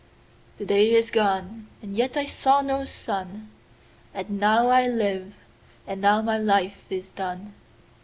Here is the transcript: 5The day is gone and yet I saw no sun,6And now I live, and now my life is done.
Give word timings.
5The 0.59 0.65
day 0.65 0.95
is 0.95 1.11
gone 1.11 1.67
and 1.79 1.95
yet 1.95 2.17
I 2.17 2.25
saw 2.25 2.61
no 2.63 2.85
sun,6And 2.85 4.29
now 4.31 4.69
I 4.69 4.87
live, 4.87 5.35
and 5.85 6.01
now 6.01 6.23
my 6.23 6.39
life 6.39 6.85
is 6.89 7.11
done. 7.11 7.53